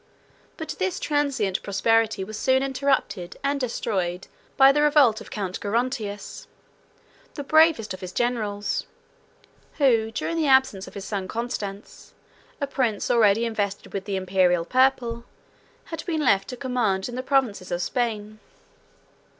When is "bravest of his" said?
7.43-8.11